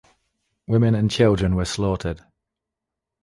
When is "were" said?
1.55-1.63